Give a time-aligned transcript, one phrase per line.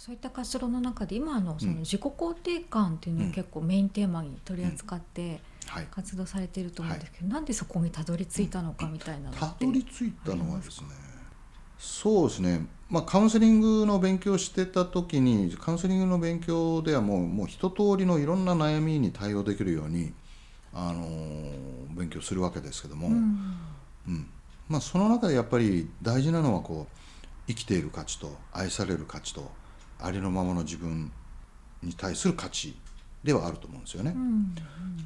[0.00, 5.42] そういった活動の中で今のその自己肯定感っていうのを結構メインテーマに取り扱って
[5.90, 10.86] 活動されていると思うんですけど、はい、なんでそこにたどり着いたのかみたいなたどり着いたのはですね
[11.78, 20.14] そうですね、まあ、カウンセリングの勉強してた時にカウンセリングの勉強ではもうもう一通りのいろんな悩みに対応できるように、
[20.72, 23.14] あのー、勉強するわけですけども、うん、
[24.08, 24.26] うん、
[24.66, 26.96] まあ、その中でやっぱり大事なのはこう
[27.48, 29.59] 生きている価値と愛される価値と
[30.02, 31.10] ありのままの自分
[31.82, 32.74] に対する価値
[33.24, 34.12] ではあると思うんですよね。
[34.14, 34.54] うんうん、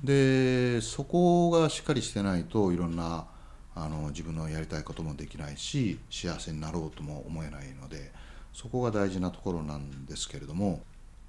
[0.04, 3.26] でそこがしっかりしてないといろんな
[3.74, 8.12] あの自分のやりたいこともできないし幸せになろうとも思えないので
[8.52, 10.82] そこが大事なところなんですけれども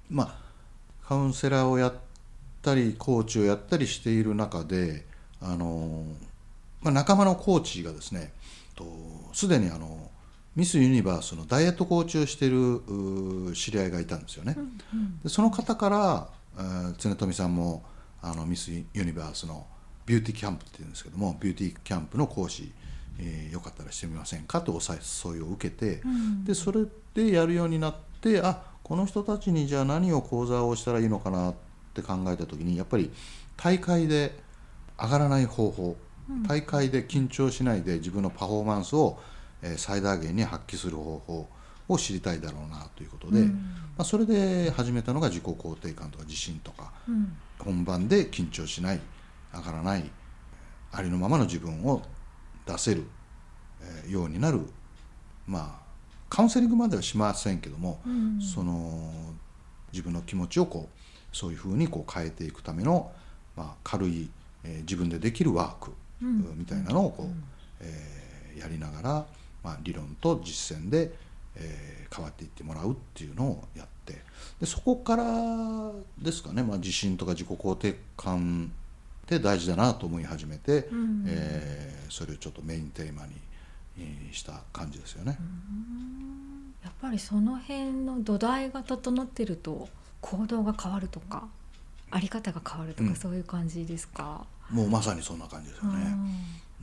[0.08, 0.46] まあ
[1.08, 1.94] カウンセラーをやっ
[2.62, 5.04] たりコーチをやったりしている中で
[5.40, 6.04] あの、
[6.82, 8.32] まあ、仲間のコーチがですね
[9.32, 10.10] すでにあの
[10.56, 14.54] ミス・ユニバースのダイエットコーチをしている知り合いがいたんですよね。
[14.56, 16.28] うんうん、でその方から
[16.98, 17.84] 常富さんも
[18.22, 19.66] あのミス・ユニバースの
[20.06, 22.72] ビューティーキャンプっていうんですけどもビューティーキャンプの講師、
[23.18, 31.54] えー、よかったらしてみませんかとお誘いを受けて、うん、でそれでやるようになってあこの人たちにじゃあ何を講座をしたらいいのかなっ
[31.92, 33.10] て考えた時にやっぱり
[33.56, 34.38] 大会で
[34.98, 35.96] 上がらない方法、
[36.48, 39.18] 大会で緊張しないで自分のパフォーマンスを
[39.76, 41.48] 最大限に発揮する方法
[41.88, 43.48] を知りたいだろうなということで、うん、
[43.96, 49.00] まあ、それで始めたのが自己肯定感とか自信とか、うん、本番で緊張しない
[49.54, 50.10] 上がらない
[50.92, 52.02] ありのままの自分を
[52.66, 53.04] 出せる、
[54.06, 54.60] えようになる
[55.46, 55.86] まあ
[56.28, 59.12] カウンセリングまではしませんけども、うん、その
[59.92, 63.12] 自分の気持ちをこうそういうふうにこう変えていくための、
[63.56, 64.28] まあ、軽い、
[64.64, 67.26] えー、自分でできるワーク、みたいなのをこう、
[67.80, 69.26] えー、やりながら
[69.66, 71.12] まあ、理論と実践で、
[71.56, 74.22] えー、変わっていってもらうっていうのをやって
[74.60, 75.24] でそこから
[76.22, 78.70] ですかね、まあ、自信とか自己肯定感
[79.24, 83.32] って大事だなと思い始めて、うん、えー、それをちょっとメインテーマに、
[83.98, 85.36] えー、した感じですよね。
[86.84, 89.88] やっぱりその辺の土台が整ってると
[90.20, 91.48] 行動が変わるとか
[92.12, 94.46] あり方が変わるとか、うん、そういう感じですか？
[94.70, 96.16] もうまさにそんな感じですよね。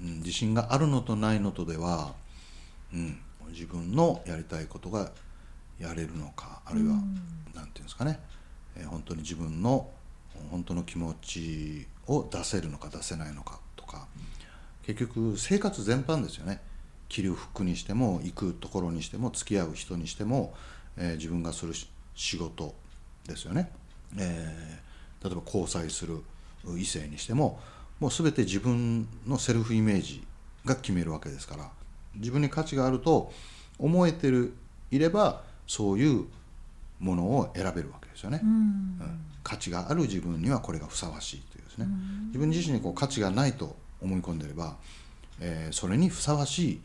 [0.02, 2.13] うん、自信があるのとないのとでは
[2.94, 5.12] うん、自分のやりたいことが
[5.80, 7.12] やれるのかあるいは何、うん、て
[7.56, 8.20] 言うんですかね、
[8.78, 9.90] えー、本当に自分の
[10.52, 14.08] 本当の気持ちを出せるのか出せないのかとか
[14.84, 16.59] 結局生活全般ですよね。
[17.14, 20.52] 着る服にしても行くところにしても付き合う人にしても、
[20.98, 21.74] えー、自分がする
[22.16, 22.74] 仕事
[23.28, 23.72] ですよね、
[24.18, 26.24] えー、例えば交際する
[26.76, 27.59] 異性にしても
[28.00, 30.26] もう全て自分のセルフイメージ
[30.66, 31.70] が決めるわけですから
[32.16, 33.31] 自分に価値があると
[33.79, 34.53] 思えてる
[34.91, 36.25] いればそういう
[37.00, 39.00] ものを選べるわけですよね、うん、うん、
[39.44, 44.75] 価値がある自分にはこれがふさわしいというですね、うん、自分自身にこう価値がないと思い込んでれば、
[45.40, 46.81] えー、それにふさわしい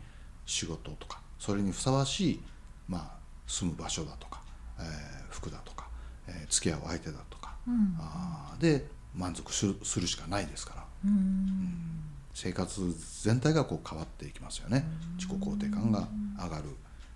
[0.47, 2.41] 仕事とかそれにふさわしい、
[2.88, 3.11] まあ、
[3.47, 4.41] 住む場所だとか、
[4.81, 4.84] えー、
[5.31, 5.87] 服だとか、
[6.27, 10.84] えー、付き合う相手だとか、うん、あで満足するするしかないですから。
[11.05, 12.08] うん
[12.41, 12.94] 生活
[13.25, 14.84] 全体がこう変わっていきますよね。
[15.16, 16.06] 自己肯定感が
[16.41, 16.62] 上がる、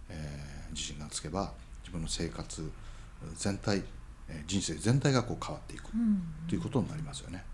[0.09, 1.53] えー、自信がつけば
[1.83, 2.69] 自分の生活
[3.37, 3.85] 全体、
[4.29, 5.85] えー、人生全体がこう変わっていく。
[6.49, 7.45] ということになりますよね。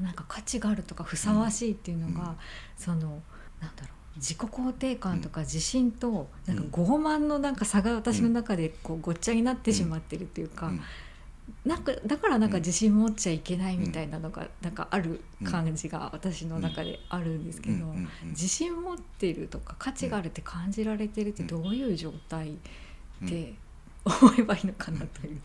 [0.00, 2.36] なんか価値があるとかふさわしいっていうのが、うん、
[2.76, 3.00] その
[3.60, 4.18] なんだろう。
[4.18, 10.70] 自己肯定感とか自信となんか傲慢のなんか差が私の中でこうごっちゃになってしまってるっていうか、
[11.64, 17.86] なんかだからなんか自信持っちゃいけないみたいなのがなんかある感じが私の中であるんですけど
[18.24, 22.52] 自信持ってるとか価値があるって感じられてるってどういう状態
[23.24, 23.54] って
[24.04, 25.40] 思えばいいのかなという。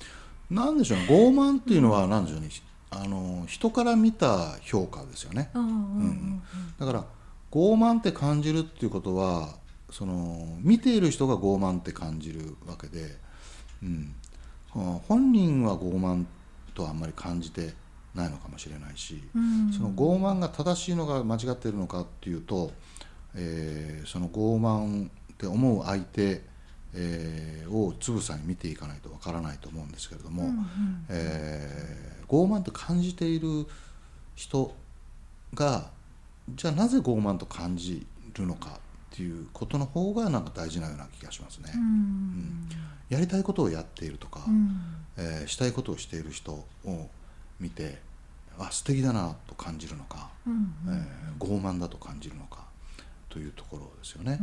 [0.49, 2.49] なんでしょう傲慢っていうのは何でしょうね、
[2.91, 5.49] あの人から見た評価ですよね。
[6.77, 7.05] だから
[7.51, 9.55] 傲慢って感じるっていうことは
[9.89, 13.17] その見ている人が傲慢って感じるわけで、
[13.81, 14.13] うん、
[14.73, 16.25] 本人は傲慢
[16.73, 17.73] とはあんまり感じて
[18.15, 22.71] ないのかもしれないし、うん、その傲慢が正しいのか間違っているのかっていうと、
[23.35, 26.41] えー、その傲慢って思う相手、
[26.93, 33.65] えー、をつぶさに見ていかないとわからないと思うんですけれども、うんうん、えー、傲慢と感じている
[34.35, 34.73] 人
[35.53, 35.89] が
[36.55, 38.79] じゃあなぜ傲慢と感じるのか
[39.13, 41.71] っていうことの方がなんか大事なような気がしますね。
[41.75, 42.69] うん、うん、
[43.09, 44.79] やりたいことをやっているとか、うん、
[45.17, 47.09] えー、したいことをしている人を
[47.59, 47.99] 見て
[48.57, 52.63] あ素敵だなと感じるのか、うん、えー、傲慢だと感じるのか
[53.29, 54.39] というところですよね。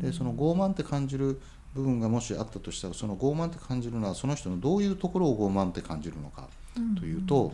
[0.00, 1.40] でその傲慢って感じる
[1.74, 6.48] 部分がもしあったとしたらその傲慢って感じるのはその人のどういうところを傲慢って感じるのか
[6.98, 7.52] というと、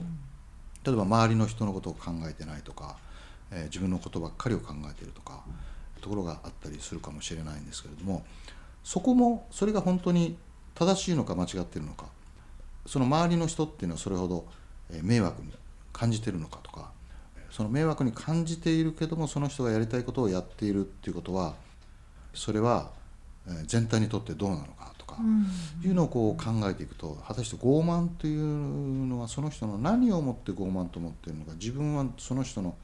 [0.85, 2.97] 例えば周りの人のことを考えてないとか、
[3.51, 5.43] えー自分のことばっかりを考えているとか
[6.05, 8.25] ところがあったりするかもしれないんですけれども
[8.83, 10.37] そこもそれが本当に
[10.75, 12.07] 正しいのか間違っているのか
[12.85, 14.45] その周りの人っていうのはそれほど
[14.91, 15.51] えー迷惑に
[15.95, 16.91] 感じているのかとか
[17.51, 21.55] その迷惑に感じているけどもその人がやりたいことをやっているっていうことは
[22.35, 22.91] それは
[23.47, 25.47] えー全体にとってどうなのかとかうん
[25.83, 32.75] いうのをこう考えていくと果たして傲慢というのはその人の何をもって傲慢と思っているのか自分はその人の、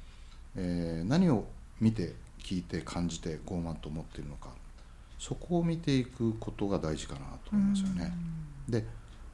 [0.57, 1.45] えー何を
[1.81, 4.49] 見て聞いて感じて傲慢と思っているのか
[5.19, 8.13] そこを見ていくことが大事かなと思いますよね。
[8.69, 8.87] で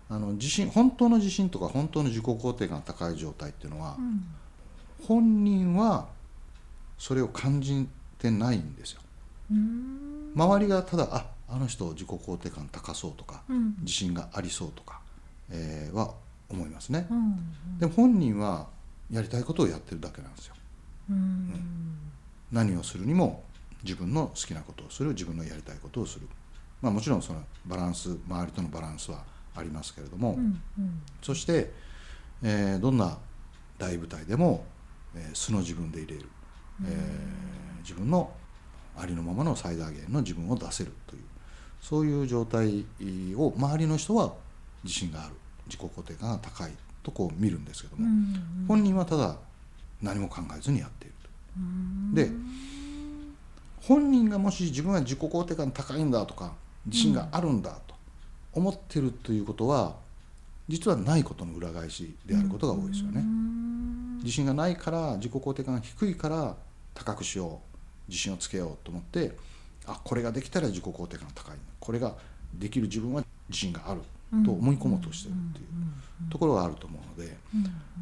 [0.09, 4.25] あの自信本当の自信とか本当の自己肯定感が高い状態っていうのはうん
[5.07, 6.09] 本人は
[6.99, 7.87] それを感じ
[8.19, 9.01] てないんですよ。
[9.51, 15.01] うん周りがただああの人自己肯定感高そうとかうん自信がありそうとか、
[15.51, 16.15] えーは
[16.49, 17.15] 思いますねう。
[17.15, 18.69] んでも本人は
[19.11, 20.55] やりたいことをやってるだけなんですよ。
[21.11, 22.06] うん
[22.53, 23.45] 何をするにも
[23.83, 26.27] 自分の好きなことをする自分のやりたいことをする、
[26.83, 29.23] まあ、もちろんそのバランス周りとのバランスは
[29.55, 31.03] ありますけれども、うんうん。
[31.23, 31.73] そして、
[32.43, 33.19] えーどんな
[33.79, 34.65] 大舞台でも、
[35.15, 36.29] えー素の自分でいれる、
[36.85, 38.33] えー自分の
[38.97, 41.23] ありのままの最大限の自分を出せるという。
[41.81, 42.85] そういう状態
[43.37, 44.35] を周りの人は
[44.83, 45.35] 自信がある。
[45.67, 46.73] 自己肯定感が高い
[47.03, 48.65] とこう見るんですけども、うん。
[48.67, 49.37] 本人はただ
[50.03, 51.15] 何も考えずにやっている
[52.15, 52.31] で
[53.83, 56.53] 本人がもし自分は自己肯定感高いんだとか
[56.87, 57.95] 自信があるんだと
[58.53, 59.97] 思ってるということは
[60.69, 63.21] 実はないことの裏返しであることが多いですよね。
[63.21, 64.19] うん。
[64.19, 66.57] 自信がないから自己肯定感が低いから
[66.95, 67.77] 高くしよう
[68.09, 69.37] 自信をつけようと思って
[69.87, 72.15] あこれができたら自己肯定感が高いこれが
[72.55, 74.01] できる自分は自信がある
[74.45, 77.37] と思い込もうとしてるっていうところがあると思うので、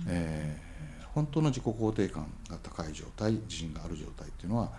[0.07, 0.75] えー
[1.15, 4.71] 本当の自己肯定感が高い状態自信がある状態っていうのは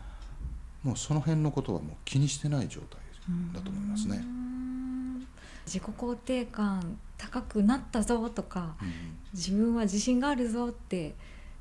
[0.84, 3.00] もうその辺のことはもう気にしてない状態
[3.54, 4.22] だと思いますねう。
[4.22, 5.28] ん
[5.66, 8.92] 自己肯定感高くなったぞとかうん
[9.34, 11.16] 自分は自信があるぞって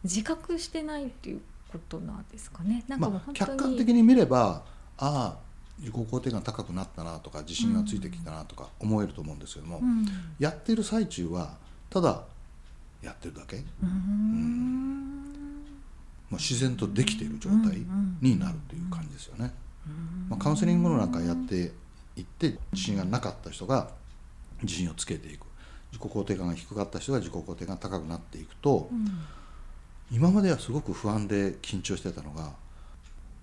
[0.05, 1.41] 自覚してないっていう
[1.73, 2.85] ことなんですかね。
[2.87, 4.62] なんかもうまあ、客観的に見れば
[4.99, 5.38] ああ
[5.79, 10.06] 自己肯定感高くなったなとか自信がついてきたなとか思えると思うんですけども、うん
[10.38, 11.56] やってる最中は
[11.91, 12.25] ただ
[13.04, 15.04] やってるだけ、うん。
[16.30, 17.84] まあ、自然とできている状態
[18.20, 19.52] になるという感じですよね。
[20.28, 21.72] まあ、カウンセリングの中やって
[22.16, 23.90] いって自信がなかった人が
[24.62, 25.46] 自信をつけていく。
[25.92, 29.06] 自己肯定感が低かった人が自己肯定感が高くなっていくとうん。
[30.10, 32.52] 今まではすごく不安で緊張してたのが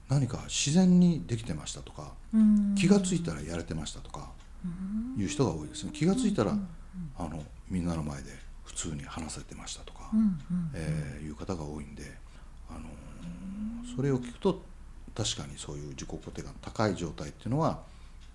[0.10, 2.76] 何か自然にできてましたとかうん。
[2.76, 4.30] 気がついたらやれてましたとか
[5.18, 5.92] いう人が多いですね。
[5.94, 6.58] 気がついたら
[7.18, 8.32] あのみんなの前で
[8.74, 10.10] 普通に話せてましたとか、
[10.74, 12.04] えーいう方が多いんで、
[12.70, 14.62] あのーそれを聞くと
[15.14, 17.82] 確かにそういう自己肯定感高い状態っていうのは、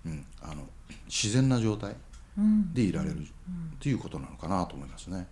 [0.05, 0.63] うん、あの
[1.07, 1.95] 自然な状態
[2.37, 2.71] うん。
[2.73, 3.23] でいられるっ
[3.79, 5.17] ていうことなのかなと思いますね。
[5.17, 5.27] なる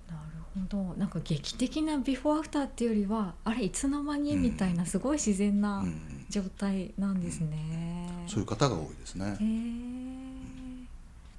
[0.55, 0.95] ほど。
[0.97, 6.25] なんか劇的なビフォーアフターっていうよりはあれいつの間にみたいなすごい自然うなん。
[6.31, 8.09] 状態なんですね。
[8.27, 9.25] そういう方が多いですね。
[9.25, 9.29] へ。
[9.31, 9.35] え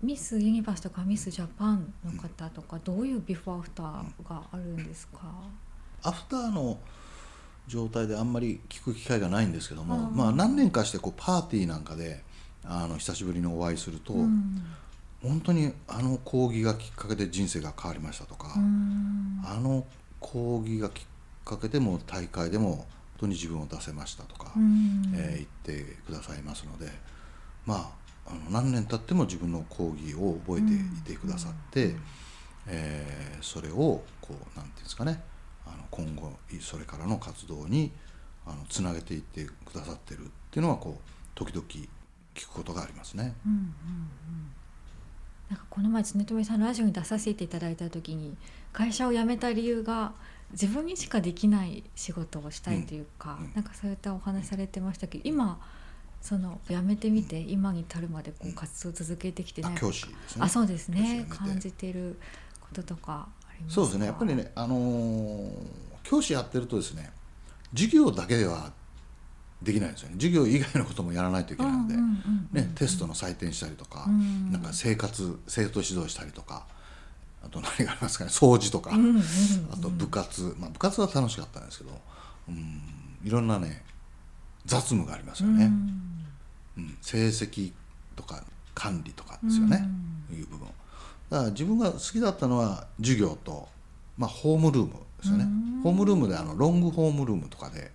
[0.03, 5.19] ミスユニバースとかミスジャパンの方とかどういうビフォーアフターがあるんですか、
[6.03, 6.79] アフターの
[7.67, 12.23] 状態であんまり聞く機会がないんですけども、まあ、何年かしてこうパーティーなんかで
[12.65, 14.63] あの久しぶりにお会いすると、うん。
[15.23, 19.43] 本当にあの講義がきっかけで人生が変わりましたとか、うん。
[19.45, 19.87] あの
[20.21, 21.05] 講義がきっ
[21.45, 22.87] かけでも大会でも本
[23.21, 25.13] 当に自分を出せましたとか、うん。
[25.15, 26.91] えー言ってくださいますので
[27.65, 31.95] まああの何年経っても自分の講義を覚えていてくださって、
[32.67, 35.23] えーそれをこうなんていうんですかね。
[35.67, 37.93] あの今後それからの活動に
[38.47, 43.35] あのつなげていってくださってるっていうのはこう時々聞くことがありますね。
[43.47, 43.67] うんうんうん。
[45.51, 48.37] なんかこの前常富さんラジオに出させていただいた時に
[48.73, 50.13] 会社を辞めた理由が
[50.53, 53.53] 自分にしかできない仕事をしたいというか、うんうん。
[53.55, 55.61] なんかそういったお話されてましたけど今
[56.27, 60.43] その辞めてみて今に至るまでこう活動を続けてきてあね、教師ですね。
[60.43, 61.25] あそうですね。
[61.29, 62.19] 感じてる
[62.61, 63.83] こととかありますか？
[63.83, 64.07] そうですね。
[64.07, 65.51] やっぱりね、あのー
[66.03, 67.13] 教師やってるとですね
[67.73, 68.73] 授業だけでは
[69.63, 70.15] できないんですよね。
[70.15, 71.97] 授業以外のこともやらないといけないので、
[72.53, 74.51] ね、テストの採点したりとか、うん。
[74.53, 76.67] なんか生活生徒指導したりとか
[77.45, 78.91] あと何がありますかね掃除とか、
[79.73, 81.91] あと部活、まあ、部活は楽しかったんですけど、
[82.49, 82.81] うん、
[83.25, 83.85] いろんなね
[84.65, 86.03] 雑務がありますよね、うん
[86.77, 87.73] うん成績
[88.15, 88.43] とか
[88.75, 89.89] 管理とかですよね、
[90.33, 90.69] いう部分。
[91.31, 93.69] だから自分が好きだったのは授業と、
[94.17, 95.47] まあ、ホームルームですよね、
[95.83, 97.91] ホームルームであのロングホームルームとかで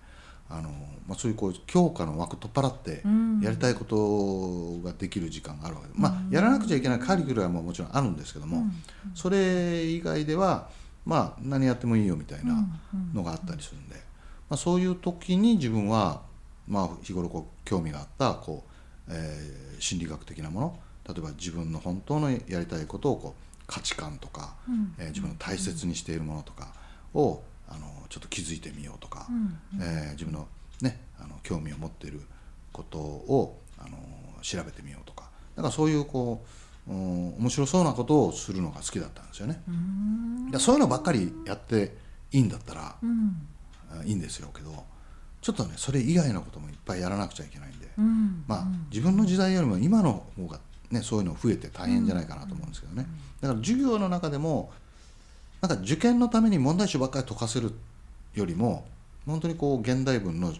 [0.50, 0.70] あの、
[1.06, 3.02] まあ、そういうこう教科の枠取っ払って
[3.44, 8.64] やりたいことができる時間があるわけで、まあ、やらなくちゃいけないカリキュラムももちろんあるんですけども、
[9.14, 10.68] それ以外では、
[11.06, 12.54] まあ、何やってもいいよみたいな
[13.14, 13.94] のがあったりするんで、
[14.50, 16.22] まあ、そういう時に自分は、
[16.68, 18.71] まあ、日頃こう興味があったこう、
[19.12, 24.54] えー、心理学的なもの例えば自分の本当のやりたいことをこう価値観とか、
[24.98, 26.72] えー、自分の大切にしているものとか
[27.14, 29.26] をあのちょっと気づいてみようとか、
[29.80, 30.46] えー、自分の,、
[30.80, 32.20] ね、あの興味を持っている
[32.72, 33.96] ことをあの
[34.42, 35.30] 調べてみようとか。
[35.56, 36.44] だからそういうこ
[36.86, 39.62] う、うん、面白そうなことをするのが好きだったんですよね。
[40.58, 41.96] そういうのばっかりやって
[42.32, 43.48] いいんだったら、うん、
[44.06, 44.84] いいんですよけど
[45.42, 53.06] ちょっとねそれ以外のこともいっぱいやらなくちゃいけないんで、うん、まあ自分の時代よりも今の方がねそういうの増えて大変じゃないかなと思うんですけどね。
[53.40, 54.70] だから授業の中でも
[55.60, 57.72] なんか受験のために問題集ばっかり解かせる
[58.34, 58.86] よりも
[59.26, 60.54] 本当にこう現代文の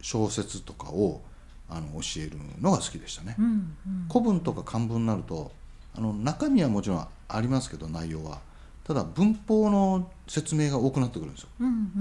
[0.00, 1.20] 小説とかを
[1.68, 3.34] あの教えるのが好きでしたね。
[3.38, 5.50] うんうん、古文とか漢文になると
[5.96, 8.40] あの中身はもちろんありますけど内容は。
[8.88, 11.48] ただ文法の説明が多くなってくるんですよ、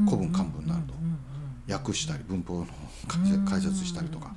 [0.05, 0.93] 古文漢文になると、
[1.69, 2.67] 訳したり文法の
[3.45, 4.35] 解説したりとか、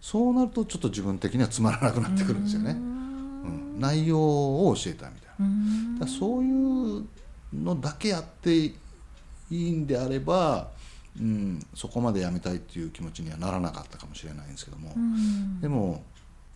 [0.00, 7.06] そうなるとちょっと自分的にはつまらなくなってくるんですよね、うん、内容を教えたいみたいな、そういう
[7.52, 8.74] のだけやってい
[9.50, 10.68] いんであれば、
[11.18, 14.94] うん、そこまでやめたいっていう気持ちにはならなかったかもしれないんですけども、
[15.60, 16.04] でも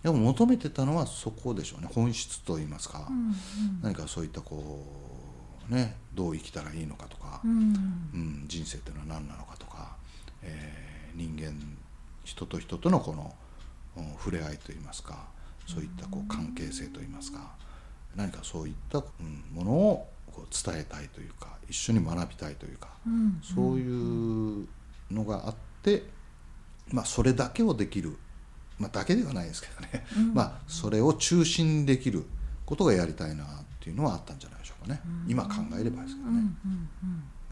[0.03, 1.89] でも求めてたのはそこでしょうね。
[1.93, 3.35] 本質といいますか、うんうん、
[3.83, 5.14] 何かそういったこう
[5.69, 7.53] ねどう生きたらいいのかとか、うん、
[8.15, 9.97] うん、人生っていうのは何なのかとか、
[10.43, 11.55] えー、人間
[12.25, 13.35] 人と人とのこの、
[13.97, 15.27] うん、触れ合いといいますか
[15.67, 17.41] そういったこう関係性といいますか
[18.17, 24.67] 何かそういった、うん、ものをこう伝えたいというか一緒に学びたいというか、うん、そういう
[25.11, 26.05] のがあって、
[26.91, 28.17] まあ、それだけをできる、
[28.79, 32.25] まあ、だけではないですけどね、うん、 まあ、それを中心にできる
[32.67, 33.47] ことがやりたいなっ
[33.81, 36.43] ていうのはあったんじゃないかね、うん、今考えればですけどね。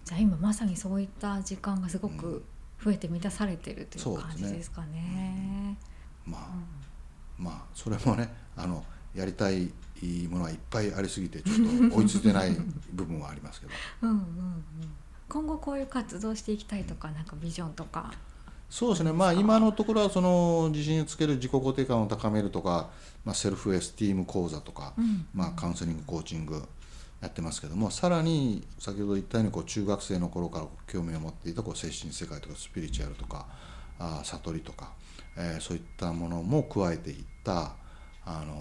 [0.05, 2.45] じゃあ今まさにそういった時間がすごく
[2.83, 5.01] 増えて満たされてるという感じですかね。
[5.01, 5.79] ね。
[6.27, 6.41] まあ、
[7.39, 8.85] まあそれもねあの
[9.15, 9.71] やりたい
[10.29, 12.57] ものはいっぱいありすぎてちょっと追いついてない
[12.93, 13.73] 部分はありますけど。
[14.03, 14.65] うんうん、うん、
[15.29, 18.13] 今後こういう活動していきたいとかなんかビジョンとか。
[18.69, 19.13] そうですね。
[19.13, 22.91] まあ今のところはその自信をつける自己肯定感を高めるとか、
[23.25, 26.67] まあ、セルフエスティーム講座とか、うん、まあ、カウンセリングコーチング
[27.23, 33.47] やってますけどもさらに先ほど言ったようにこう中学生の頃から興味を持っていたこう精神世界とかスピリチュアルとか
[33.99, 34.93] あ悟りとか、
[35.37, 37.75] えー、そういったものも加えていった
[38.27, 38.55] あの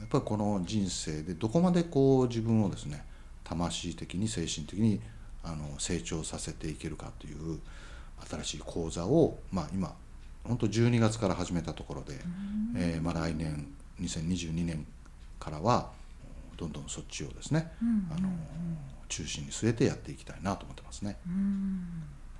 [0.00, 3.04] やっぱりこの人生でどこまでこう自分をですね
[3.42, 5.00] 魂的に精神的に
[5.42, 7.58] あの成長させていけるかという
[8.28, 9.94] 新しい講座を、まあ、今
[10.44, 12.20] 本当12月から始めたところで、
[12.76, 13.66] えーまあ、来年
[14.00, 14.86] 2022年
[15.40, 15.90] からは
[16.56, 17.72] どんどんそっちをですね、
[18.10, 18.28] あの
[19.08, 21.16] 中心に据えてやっていきたいなと思ってますね。
[21.24, 21.28] あ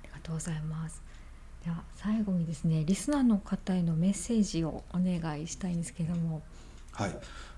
[0.03, 1.01] りがとうございます。
[1.63, 6.41] では最後にですねリスナーの方へのメッセージをお願いしたいんですけども。
[6.91, 7.15] はい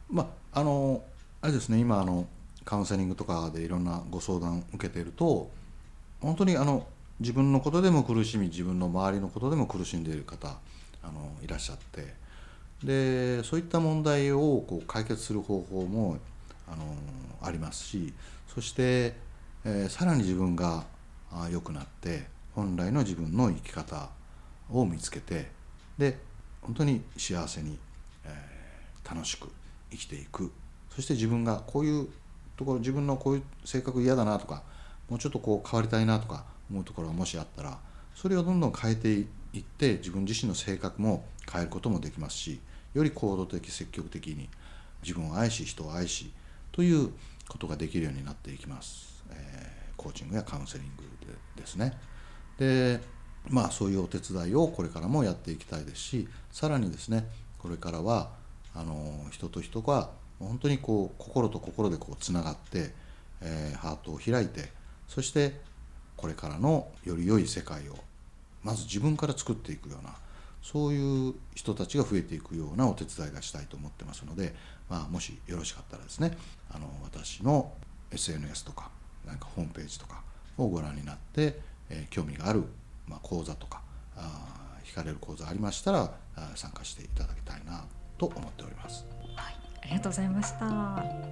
[0.10, 1.04] まああの
[1.42, 2.28] あれですね今あの
[2.64, 5.50] カウンセリングとかでいろんなご相談受けていると
[6.22, 6.88] 本当にあの
[7.20, 10.58] 自分のことでも苦しみ自分の周りのことでも苦しんでいる方
[11.04, 12.14] あのいらっしゃって
[12.84, 16.18] でそういった問題をこう解決する方法も
[16.68, 16.96] あの
[17.42, 18.14] ありますし
[18.54, 19.16] そして、
[19.64, 20.86] えー、さらに自分が
[21.52, 24.10] 良くなって本来の自分の生き方
[24.72, 25.50] を見つけて
[25.98, 26.18] で
[26.62, 27.78] 本当に幸せに、
[28.26, 29.50] えー、楽しく
[29.92, 30.52] 生きていく。
[30.96, 32.08] そして自分がこういう
[32.56, 34.64] ところ自分のこういう性格嫌だなとか
[35.10, 37.78] もうちょっとこう変わりたいなとか思うところがもしあったら
[38.16, 42.60] それをどんどん変えていって自分自身の性格も変えることもできますし
[42.94, 44.48] より行動的積極的に
[45.04, 46.32] 自分を愛し人を愛し
[46.75, 47.10] という
[47.48, 51.94] ことができるようになっていきます、えー、コーチングやカウンセリングでですね。
[52.58, 53.00] で
[53.48, 57.29] まあそういうお手伝いをこれからもやっていきたいですしさらにですね
[57.60, 58.32] これからは
[58.75, 62.91] あの人と人が本当にこう心と心でこうつながって、
[63.41, 64.70] えー、ハートを開いて
[65.08, 65.62] そして
[66.17, 67.96] これからのより良い世界を
[68.63, 70.15] まず自分から作っていくような
[70.66, 74.56] そういう人たちが増えていくようなお手伝いがしたいと思ってますので、
[74.90, 76.36] まあ、もしよろしかったらですね
[76.72, 77.72] あの私の
[78.12, 78.90] SNS とか
[79.28, 80.24] なんかホームページとか
[80.58, 81.60] をご覧になって、
[81.92, 82.64] えー、興味がある、
[83.08, 83.84] まあ、講座とか
[84.18, 86.12] あ引かれる講座ありましたら
[86.56, 87.86] 参加していただきたいな
[88.18, 89.06] と思っております。
[89.36, 91.25] はい、ありがとうございました。